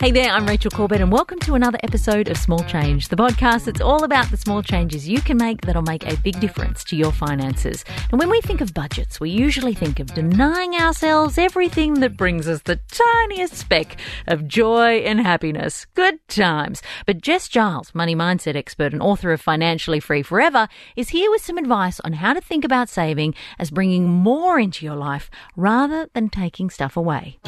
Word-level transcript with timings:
Hey 0.00 0.12
there, 0.12 0.30
I'm 0.30 0.46
Rachel 0.46 0.70
Corbett, 0.70 1.02
and 1.02 1.12
welcome 1.12 1.38
to 1.40 1.56
another 1.56 1.78
episode 1.82 2.28
of 2.30 2.38
Small 2.38 2.64
Change, 2.64 3.08
the 3.08 3.16
podcast 3.16 3.66
that's 3.66 3.82
all 3.82 4.02
about 4.02 4.30
the 4.30 4.38
small 4.38 4.62
changes 4.62 5.06
you 5.06 5.20
can 5.20 5.36
make 5.36 5.60
that'll 5.60 5.82
make 5.82 6.10
a 6.10 6.16
big 6.16 6.40
difference 6.40 6.82
to 6.84 6.96
your 6.96 7.12
finances. 7.12 7.84
And 8.10 8.18
when 8.18 8.30
we 8.30 8.40
think 8.40 8.62
of 8.62 8.72
budgets, 8.72 9.20
we 9.20 9.28
usually 9.28 9.74
think 9.74 10.00
of 10.00 10.06
denying 10.14 10.74
ourselves 10.74 11.36
everything 11.36 12.00
that 12.00 12.16
brings 12.16 12.48
us 12.48 12.62
the 12.62 12.80
tiniest 12.88 13.56
speck 13.56 13.98
of 14.26 14.48
joy 14.48 15.00
and 15.00 15.20
happiness. 15.20 15.84
Good 15.94 16.26
times. 16.28 16.80
But 17.04 17.20
Jess 17.20 17.46
Giles, 17.46 17.94
money 17.94 18.16
mindset 18.16 18.56
expert 18.56 18.94
and 18.94 19.02
author 19.02 19.32
of 19.34 19.42
Financially 19.42 20.00
Free 20.00 20.22
Forever, 20.22 20.68
is 20.96 21.10
here 21.10 21.30
with 21.30 21.44
some 21.44 21.58
advice 21.58 22.00
on 22.00 22.14
how 22.14 22.32
to 22.32 22.40
think 22.40 22.64
about 22.64 22.88
saving 22.88 23.34
as 23.58 23.70
bringing 23.70 24.08
more 24.08 24.58
into 24.58 24.86
your 24.86 24.96
life 24.96 25.30
rather 25.56 26.08
than 26.14 26.30
taking 26.30 26.70
stuff 26.70 26.96
away. 26.96 27.38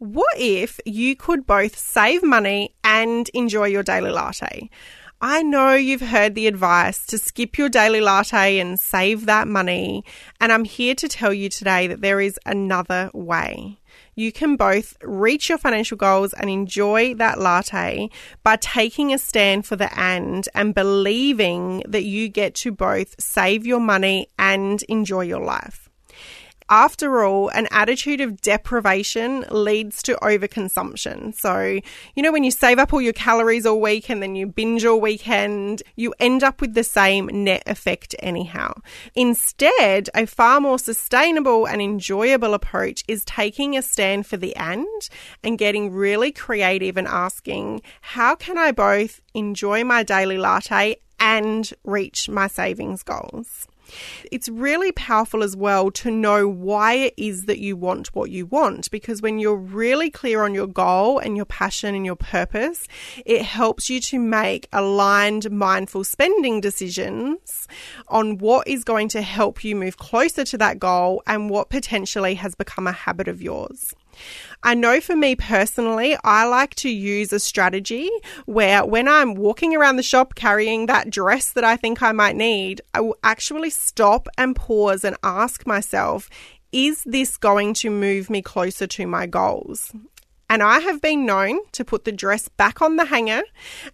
What 0.00 0.32
if 0.38 0.80
you 0.86 1.14
could 1.14 1.46
both 1.46 1.76
save 1.76 2.22
money 2.22 2.74
and 2.82 3.28
enjoy 3.34 3.66
your 3.66 3.82
daily 3.82 4.10
latte? 4.10 4.70
I 5.20 5.42
know 5.42 5.74
you've 5.74 6.00
heard 6.00 6.34
the 6.34 6.46
advice 6.46 7.04
to 7.08 7.18
skip 7.18 7.58
your 7.58 7.68
daily 7.68 8.00
latte 8.00 8.58
and 8.60 8.80
save 8.80 9.26
that 9.26 9.46
money, 9.46 10.02
and 10.40 10.52
I'm 10.52 10.64
here 10.64 10.94
to 10.94 11.06
tell 11.06 11.34
you 11.34 11.50
today 11.50 11.86
that 11.86 12.00
there 12.00 12.18
is 12.18 12.40
another 12.46 13.10
way. 13.12 13.76
You 14.14 14.32
can 14.32 14.56
both 14.56 14.96
reach 15.02 15.50
your 15.50 15.58
financial 15.58 15.98
goals 15.98 16.32
and 16.32 16.48
enjoy 16.48 17.12
that 17.16 17.38
latte 17.38 18.08
by 18.42 18.56
taking 18.56 19.12
a 19.12 19.18
stand 19.18 19.66
for 19.66 19.76
the 19.76 19.92
and 20.00 20.48
and 20.54 20.74
believing 20.74 21.82
that 21.86 22.04
you 22.04 22.30
get 22.30 22.54
to 22.54 22.72
both 22.72 23.20
save 23.20 23.66
your 23.66 23.80
money 23.80 24.28
and 24.38 24.82
enjoy 24.84 25.24
your 25.24 25.44
life. 25.44 25.90
After 26.72 27.24
all, 27.24 27.48
an 27.48 27.66
attitude 27.72 28.20
of 28.20 28.40
deprivation 28.40 29.44
leads 29.50 30.04
to 30.04 30.14
overconsumption. 30.22 31.34
So, 31.34 31.80
you 32.14 32.22
know, 32.22 32.30
when 32.30 32.44
you 32.44 32.52
save 32.52 32.78
up 32.78 32.92
all 32.92 33.00
your 33.00 33.12
calories 33.12 33.66
all 33.66 33.80
week 33.80 34.08
and 34.08 34.22
then 34.22 34.36
you 34.36 34.46
binge 34.46 34.84
all 34.84 35.00
weekend, 35.00 35.82
you 35.96 36.14
end 36.20 36.44
up 36.44 36.60
with 36.60 36.74
the 36.74 36.84
same 36.84 37.26
net 37.26 37.64
effect 37.66 38.14
anyhow. 38.20 38.72
Instead, 39.16 40.10
a 40.14 40.26
far 40.26 40.60
more 40.60 40.78
sustainable 40.78 41.66
and 41.66 41.82
enjoyable 41.82 42.54
approach 42.54 43.02
is 43.08 43.24
taking 43.24 43.76
a 43.76 43.82
stand 43.82 44.28
for 44.28 44.36
the 44.36 44.54
end 44.54 45.08
and 45.42 45.58
getting 45.58 45.92
really 45.92 46.30
creative 46.30 46.96
and 46.96 47.08
asking, 47.08 47.82
how 48.00 48.36
can 48.36 48.56
I 48.56 48.70
both 48.70 49.20
enjoy 49.34 49.82
my 49.82 50.04
daily 50.04 50.38
latte 50.38 51.00
and 51.18 51.68
reach 51.82 52.28
my 52.28 52.46
savings 52.46 53.02
goals? 53.02 53.66
It's 54.30 54.48
really 54.48 54.92
powerful 54.92 55.42
as 55.42 55.56
well 55.56 55.90
to 55.92 56.10
know 56.10 56.48
why 56.48 56.94
it 56.94 57.14
is 57.16 57.46
that 57.46 57.58
you 57.58 57.76
want 57.76 58.14
what 58.14 58.30
you 58.30 58.46
want 58.46 58.90
because 58.90 59.22
when 59.22 59.38
you're 59.38 59.56
really 59.56 60.10
clear 60.10 60.42
on 60.42 60.54
your 60.54 60.66
goal 60.66 61.18
and 61.18 61.36
your 61.36 61.46
passion 61.46 61.94
and 61.94 62.06
your 62.06 62.16
purpose, 62.16 62.86
it 63.24 63.42
helps 63.42 63.90
you 63.90 64.00
to 64.00 64.18
make 64.18 64.68
aligned, 64.72 65.50
mindful 65.50 66.04
spending 66.04 66.60
decisions 66.60 67.66
on 68.08 68.38
what 68.38 68.66
is 68.66 68.84
going 68.84 69.08
to 69.08 69.22
help 69.22 69.64
you 69.64 69.76
move 69.76 69.96
closer 69.96 70.44
to 70.44 70.58
that 70.58 70.78
goal 70.78 71.22
and 71.26 71.50
what 71.50 71.70
potentially 71.70 72.34
has 72.34 72.54
become 72.54 72.86
a 72.86 72.92
habit 72.92 73.28
of 73.28 73.42
yours. 73.42 73.94
I 74.62 74.74
know 74.74 75.00
for 75.00 75.16
me 75.16 75.36
personally, 75.36 76.16
I 76.22 76.44
like 76.44 76.74
to 76.76 76.90
use 76.90 77.32
a 77.32 77.40
strategy 77.40 78.10
where 78.44 78.84
when 78.84 79.08
I'm 79.08 79.34
walking 79.34 79.74
around 79.74 79.96
the 79.96 80.02
shop 80.02 80.34
carrying 80.34 80.86
that 80.86 81.08
dress 81.08 81.52
that 81.52 81.64
I 81.64 81.76
think 81.76 82.02
I 82.02 82.12
might 82.12 82.36
need, 82.36 82.82
I 82.92 83.00
will 83.00 83.16
actually 83.24 83.70
stop 83.80 84.28
and 84.36 84.54
pause 84.54 85.04
and 85.04 85.16
ask 85.22 85.66
myself, 85.66 86.28
is 86.72 87.02
this 87.04 87.36
going 87.36 87.74
to 87.74 87.90
move 87.90 88.30
me 88.30 88.42
closer 88.42 88.86
to 88.86 89.06
my 89.06 89.26
goals? 89.26 89.92
And 90.48 90.64
I 90.64 90.80
have 90.80 91.00
been 91.00 91.26
known 91.26 91.60
to 91.72 91.84
put 91.84 92.04
the 92.04 92.10
dress 92.10 92.48
back 92.48 92.82
on 92.82 92.96
the 92.96 93.04
hanger 93.04 93.42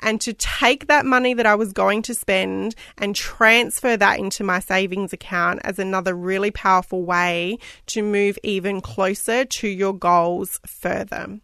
and 0.00 0.18
to 0.22 0.32
take 0.32 0.86
that 0.86 1.04
money 1.04 1.34
that 1.34 1.44
I 1.44 1.54
was 1.54 1.74
going 1.74 2.00
to 2.02 2.14
spend 2.14 2.74
and 2.96 3.14
transfer 3.14 3.94
that 3.94 4.18
into 4.18 4.42
my 4.42 4.60
savings 4.60 5.12
account 5.12 5.60
as 5.64 5.78
another 5.78 6.14
really 6.14 6.50
powerful 6.50 7.04
way 7.04 7.58
to 7.88 8.02
move 8.02 8.38
even 8.42 8.80
closer 8.80 9.44
to 9.44 9.68
your 9.68 9.92
goals 9.92 10.58
further. 10.66 11.40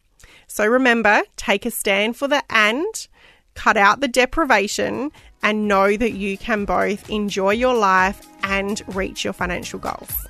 So 0.47 0.67
remember, 0.67 1.23
take 1.37 1.67
a 1.67 1.71
stand 1.71 2.17
for 2.17 2.27
the 2.27 2.43
and, 2.49 3.09
cut 3.55 3.77
out 3.77 4.01
the 4.01 4.09
deprivation, 4.09 5.11
and 5.43 5.69
know 5.69 5.97
that 5.97 6.13
you 6.13 6.39
can 6.39 6.65
both 6.65 7.11
enjoy 7.11 7.51
your 7.51 7.75
life 7.75 8.27
and 8.45 8.83
reach 8.95 9.25
your 9.25 9.33
financial 9.33 9.79
goals. 9.79 10.27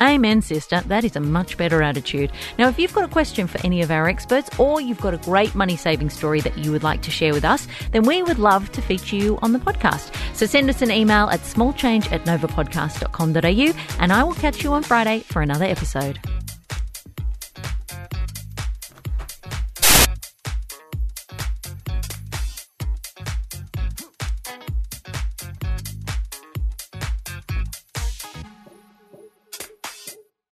Amen, 0.00 0.42
sister. 0.42 0.82
That 0.82 1.04
is 1.04 1.16
a 1.16 1.20
much 1.20 1.56
better 1.56 1.82
attitude. 1.82 2.30
Now, 2.58 2.68
if 2.68 2.78
you've 2.78 2.92
got 2.92 3.04
a 3.04 3.08
question 3.08 3.46
for 3.46 3.64
any 3.64 3.80
of 3.80 3.90
our 3.90 4.08
experts 4.08 4.50
or 4.58 4.80
you've 4.80 5.00
got 5.00 5.14
a 5.14 5.18
great 5.18 5.54
money 5.54 5.76
saving 5.76 6.10
story 6.10 6.40
that 6.42 6.58
you 6.58 6.70
would 6.70 6.82
like 6.82 7.02
to 7.02 7.10
share 7.10 7.32
with 7.32 7.44
us, 7.44 7.66
then 7.92 8.02
we 8.02 8.22
would 8.22 8.38
love 8.38 8.70
to 8.72 8.82
feature 8.82 9.16
you 9.16 9.38
on 9.40 9.52
the 9.52 9.58
podcast. 9.58 10.14
So 10.34 10.44
send 10.44 10.68
us 10.68 10.82
an 10.82 10.90
email 10.90 11.30
at 11.30 11.40
smallchange 11.40 12.12
at 12.12 12.24
novapodcast.com.au 12.24 14.00
and 14.02 14.12
I 14.12 14.24
will 14.24 14.34
catch 14.34 14.62
you 14.62 14.72
on 14.74 14.82
Friday 14.82 15.20
for 15.20 15.40
another 15.40 15.64
episode. 15.64 16.18